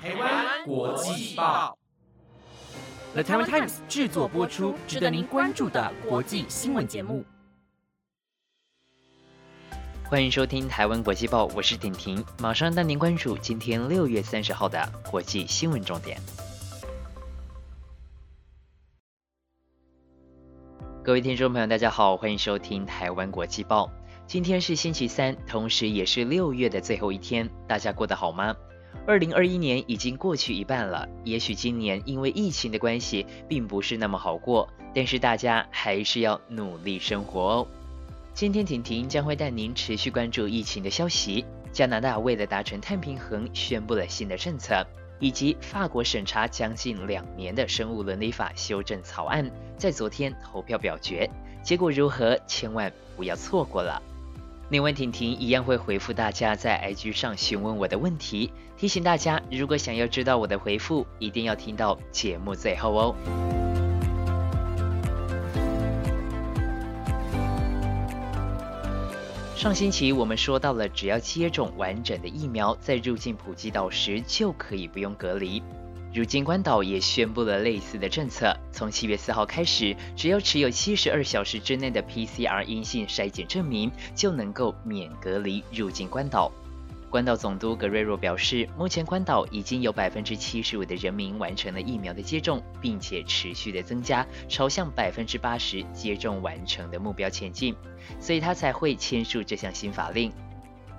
[0.00, 1.76] 台湾国际报
[3.14, 7.24] ，The Taiwan Times 制作播出，值得您关注的国际新闻节目。
[10.04, 16.20] 欢迎收听台湾国际报，我是婷婷，马上带您关注今天六月三十号的国际新闻重点。
[21.02, 23.90] 各位听众朋友，大家好，欢迎收听台湾国际报。
[24.28, 28.54] 今天是星期三，同时也是六月的最后一天，大家过得好吗？
[29.06, 37.66] 二零二一年已经过去一半了，也许今年因为疫情的关系，并不是那么好过，但是大家还是要努力生活哦。
[38.34, 41.44] 今天婷婷将会带您持续关注疫情的消息。
[41.70, 44.86] 加拿大为了达成碳平衡，宣布了新的政策，
[45.20, 51.28] 以及法国审查将近两年的生物伦理法修正草案，在昨天投票表决，
[51.62, 52.38] 结果如何？
[52.46, 54.02] 千万不要错过了。
[54.70, 58.52] 另外，婷婷一样会回复大家在 IG 上询问我的问题。
[58.76, 63.14] 提醒大家，如果想要知道我的回复，一定要听到节目最后哦。
[69.56, 75.62] 上星期我们说到了，只要接种完整的疫苗，在入境普吉岛时就可以不用隔离。
[76.18, 86.50] 如今关岛也宣布了类似的政策，从七月四号开始，只要持有七十二小时之内的 PCR 阴性筛检证明，就能够免隔离入境关岛。
[87.08, 97.76] 关岛总督格瑞若表示，目前关岛已经有百分之七十五的人民完成了疫苗的接种，并且持续的增加，朝向百分之八十接种完成的目标前进，
[98.18, 100.32] 所以他才会签署这项新法令。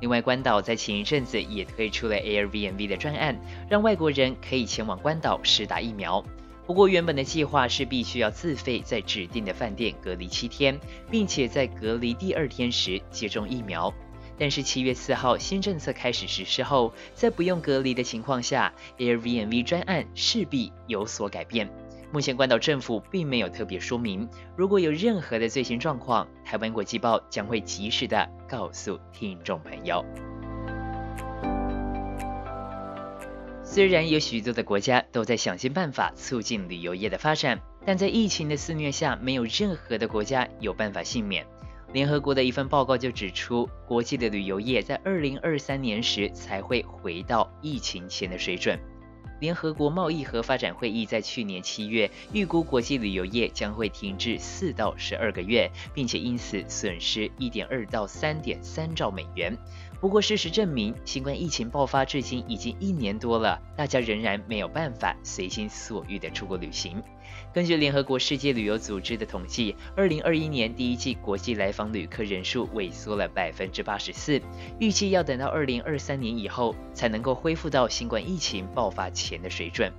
[0.01, 6.23] 另外，关岛在前一阵子也推出了 Airbnb 的专案，让外国人可以前往关岛试打疫苗。
[6.65, 13.93] 不过，原本的计划是必须要自费在指定的饭店隔离七天，并且在隔离第二天时接种疫苗。
[14.37, 21.69] 但是七月四号新政策开始实施后，在不用隔离的情况下，Airbnb 专案势必有所改变。
[22.11, 30.03] 目前关岛政府并没有特别说明，如果有任何的最新状况，台湾国际报将会及时的告诉听众朋友。
[33.63, 41.45] 虽然有许多的国家都在想尽办法促进旅游业的发展，但在疫情的肆虐下，没有任何的国家有办法幸免。
[41.93, 48.79] 联合国的一份报告就指出，国际的旅游业在二零二三年时才会回到疫情前的水准。
[49.39, 59.57] 联合国贸易和发展会议在去年七月预估，国际旅游业将会停滞四到十二个月，并且因此损失一点二到三点三兆美元。
[60.01, 67.03] 不过，事实证明，新冠疫情爆发至今已经一年多了，大家仍然没有办法随心所欲的出国旅行。
[67.51, 74.39] 根据联合国世界旅游组织的统计，二零二一年第一季国际来访旅客人数萎缩了百分之八十四，
[74.79, 79.91] 预计要等到二零二三年以后才能够恢复到新冠疫情爆发前的水准。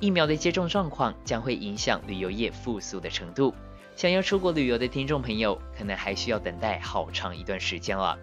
[0.00, 3.54] 疫苗的接种状况将会影响旅游业复苏的程度。
[3.94, 8.18] 想要出国旅游的听众朋友，可能还需要等待好长一段时间了。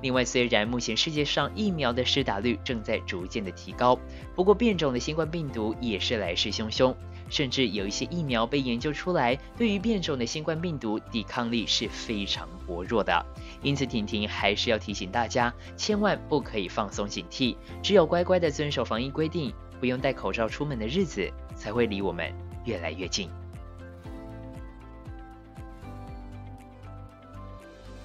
[0.00, 3.98] 另外，虽然目前世界上疫苗的施打率正在逐渐的提高，
[4.34, 6.92] 不过变种的新冠病毒也是来势汹汹。
[7.32, 13.24] 甚至有一些疫苗被研究出来，对于变种的新冠病毒抵抗力是非常薄弱的。
[13.62, 19.50] 因此，婷婷还是要提醒大家，千万不可以放松警惕，只有乖乖的遵守防疫规定，
[19.80, 21.26] 不用戴口罩出门的日子，
[21.56, 22.30] 才会离我们
[22.66, 23.30] 越来越近。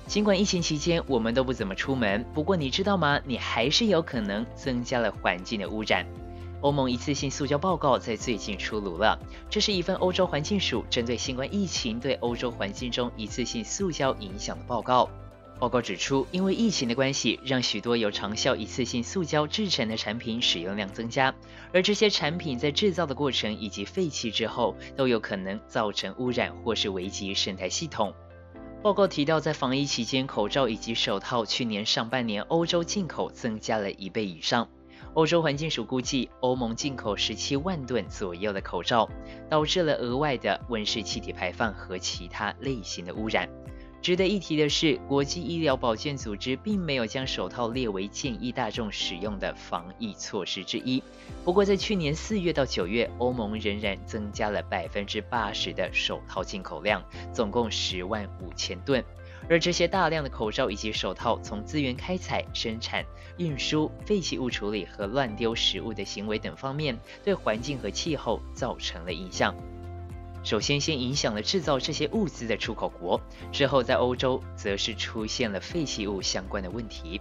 [0.06, 3.20] 尽管疫情期间我们都不怎么出门，不过你知道吗？
[3.26, 6.06] 你还是有可能增加了环境的污染。
[6.62, 9.20] 欧盟一次性塑胶报告在最近出炉了，
[9.50, 15.08] 这是一份欧洲环境署针对新冠疫情对欧洲环境中一次性塑胶影响的报告。
[15.60, 21.34] 报告指出，因为疫情的关系，让许多由长效一次性塑胶制成的产品使用量增加，
[21.74, 28.14] 而这些产品在制造的过程以及废弃之后，都有可能造成污染或是危及生态系统。
[28.84, 34.68] 报告提到，在防疫期间，口罩以及手套去年上半年欧洲进口增加了一倍以上。
[35.18, 39.10] 欧洲环境署估计，欧盟进口十七万吨左右的口罩，
[39.50, 43.50] 导致了额外的温室气体排放和其他类型的污染。
[44.00, 51.02] 值得一提的是，国际医疗保健组织并没有将手套列为建议大众使用的防疫措施之一。
[51.44, 57.04] 不过，在去年四月到九月，欧盟仍然增加了百分之八十的手套进口量，
[57.34, 59.04] 总共十万五千吨。
[59.50, 63.06] 而这些大量的口罩以及手套，从资源开采、生产、
[63.38, 69.56] 运输、废弃物处理和乱丢食物的行为等方面，对环境和气候造成了影响。
[70.44, 73.20] 首先，先影响了制造这些物资的出口国，
[73.52, 77.20] 之后在欧洲则是出现了废弃物相关的问题。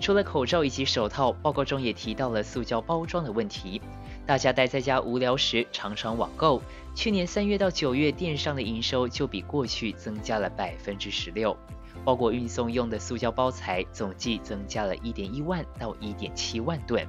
[0.00, 3.80] 除了口罩以及手套，报告中也提到了塑胶包装的问题。
[4.26, 6.62] 大家待在家无聊时，常常网购。
[6.94, 11.56] 去年三月到九月，电商的营收就比过去增加了百分之十六。
[12.04, 17.06] 包括运送用的塑胶包材，总计增加了一点一万到一点七万吨。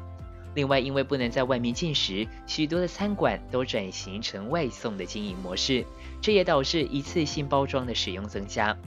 [0.53, 5.85] 另外，因为不能在外面进食，许多的餐馆都转型成外送的经营模式，
[6.21, 8.77] 这也导致一次性包装的使用增加。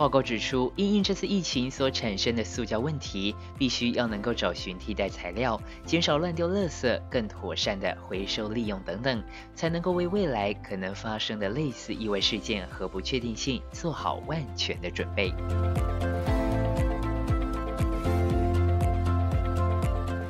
[0.00, 9.22] 报告指出，因应这次疫情所产生的塑胶问题，必须要能够找寻替代材料，减少乱丢垃圾，更妥善的回收利用等等，
[9.54, 15.34] 才能够为未来可能发生的类似意外事件和不确定性做好万全的准备。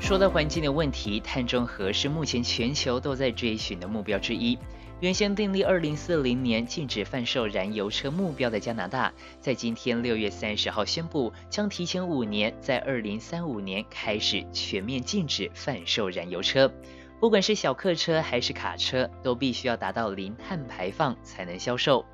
[0.01, 4.59] 说到环境的问题，碳中和是目前全球都在追寻的目标之一。
[5.01, 9.11] 原先订立二零四零年禁止贩售燃油车目标的加拿大，
[9.41, 16.71] 在今天六月三十号宣布，将提前五年，在二零三五年开始全面禁止贩售燃油车。
[17.19, 22.05] 不管是小客车还是卡车，都必须要达到零碳排放才能销售。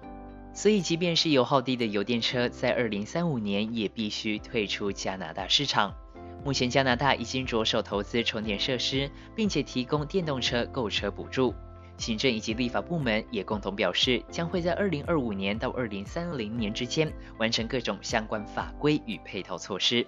[0.55, 5.93] 所以，即便是油耗低的油电车，在二零三五年也必须退出加拿大市场。
[6.45, 11.53] 目前，加拿大已经着手投资充电设施，并且提供电动车购车补助。
[11.99, 20.07] 行政以及立法部门也共同表示，将会在二零二五年到二零三零年之间完成各种相关法规与配套措施。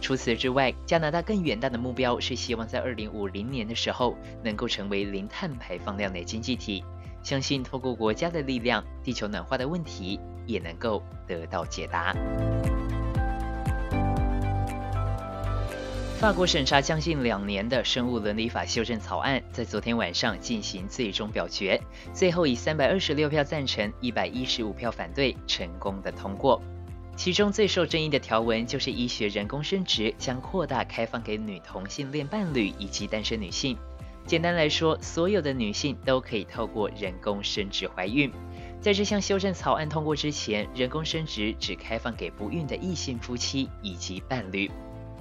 [0.00, 6.84] 除此之外，加拿大更远大的目标是希望在二零五零年的时候能够成为零碳排放量的经济体。
[7.22, 12.14] 相信透过国家的力量，地球暖化的问题也能够得到解答。
[16.26, 21.80] 法国审查将近两年的生物伦理法修正草案，在昨天晚上进行最终表决，
[22.12, 26.60] 最后以三百二十六票赞成、一百一十五票反对，成功的通过。
[27.14, 33.78] 其中最受争议的条文就是医学人工生殖将扩大开放给女同性恋伴侣以及单身女性。
[34.26, 38.32] 简单来说，所有的女性都可以透过人工生殖怀孕。
[38.80, 44.68] 在这项修正草案通过之前，人工生殖只开放给不孕的异性夫妻以及伴侣。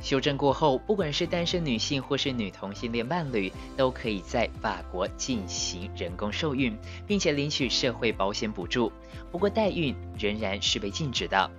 [0.01, 6.77] 修正过后，不管是单身女性或是女同性恋伴侣，都可以在法国进行人工受孕，
[7.07, 8.92] 并且领取社会保险补助。
[9.31, 11.50] 不过，代孕仍然是被禁止的。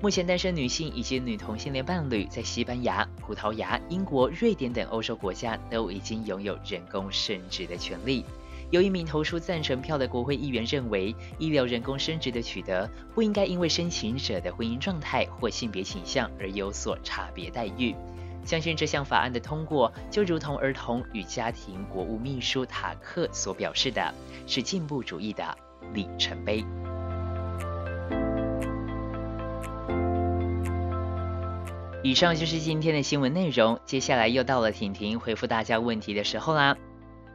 [0.00, 8.24] 目前，单身女性以及女同性恋伴侣在西班牙、葡萄牙、英国、瑞典等欧洲国家都已经拥有人工生殖的权利。
[8.70, 17.94] 有一名投出赞成票的国会议员认为，医疗人工生殖的取得不应该因为申请者的婚姻状态或性别倾向而有所差别待遇。
[18.44, 24.14] 相信这项法案的通过，就如同儿童与家庭国务秘书塔克所表示的，
[24.46, 25.44] 是进步主义的
[25.92, 26.64] 里程碑。
[32.02, 36.74] 以上就是今天的新闻内容，接下来又到了婷婷回复大家问题的时候啦。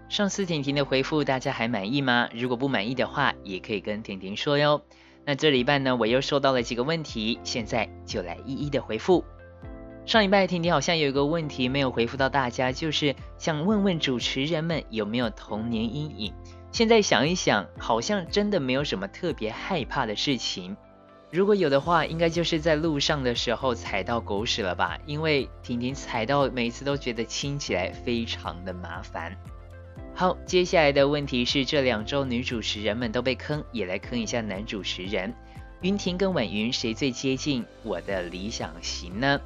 [0.08, 2.30] 上次婷婷的回复大家还满意吗？
[2.32, 4.82] 如果不满意的话，也可以跟婷婷说哟。
[5.26, 9.26] 那这礼拜呢，我又收到了几个问题，现在就来一一的回复。
[10.06, 16.34] 上礼拜婷婷好像有一个问题没有回复到大家，就是想问问主持人们有没有童年阴影。
[16.72, 20.78] 现在想一想，好像真的没有什么特别害怕的事情。
[21.32, 25.00] 如果有的话，应该就是在路上的时候踩到狗屎了吧？
[25.08, 29.36] 因为婷婷踩到每次都觉得清起来非常的麻烦。
[30.18, 35.34] 好，接下来的问题是，这两周女主持人们都被坑，也来坑一下男主持人。
[35.82, 39.42] 云婷跟婉云谁最接近我的理想型呢？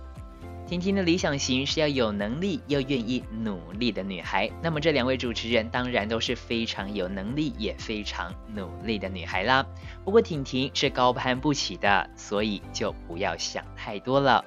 [0.68, 9.66] 婷婷的理想型是要有能力又愿意努力的女孩，那么这两位主持人当然都是非常有能力也非常努力的女孩啦。
[10.06, 14.46] 不过婷婷是高攀不起的，所以就不要想太多了。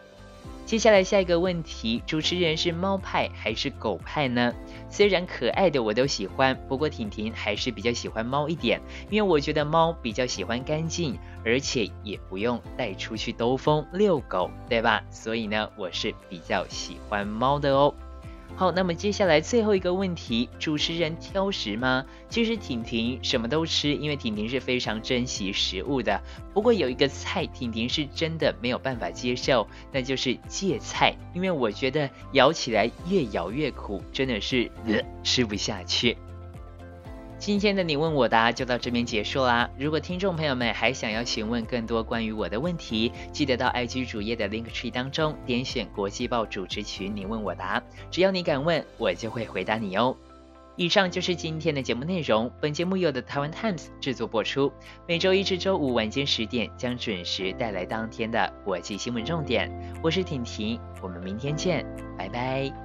[0.65, 4.55] 接下来下一个问题，主持人是猫派还是狗派呢？
[4.89, 15.03] 虽然可爱的我都喜欢，不过婷婷还是比较喜欢猫一点，因为我觉得猫比较喜欢干净，而且也不用带出去兜风遛狗，对吧？
[15.11, 17.93] 所以呢，我是比较喜欢猫的哦。
[18.55, 22.05] 好，那么接下来最后一个问题，主持人挑食吗？
[22.29, 26.21] 其实婷婷什么都吃，因为婷婷是非常珍惜食物的。
[26.55, 36.17] 不过有一个菜，婷婷是真的没有办法接受，那就是芥菜，因为我觉得咬起来越咬越苦，真的是呃吃不下去。
[37.43, 39.69] 今天的你问我答就到这边结束啦。
[39.77, 47.83] 如果听众朋友们还想要询问更多关于我的问题，记得到 IG 主页的 Link Tree 当中点选国际报主持群，你问我答，
[48.13, 50.17] 只要你敢问，我就会回答你哦。
[50.77, 52.49] 以上就是今天的节目内容。
[52.61, 54.73] 本节目由的台湾 Times 制作播出，
[55.09, 59.69] 每周一至周五晚间十点将准时带来当天的国际新闻重点。
[60.01, 61.85] 我是婷婷，我们明天见，
[62.17, 62.82] 拜拜。